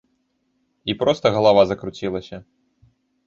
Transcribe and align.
І 0.93 0.95
проста 1.01 1.31
галава 1.35 1.61
закруцілася! 1.71 2.37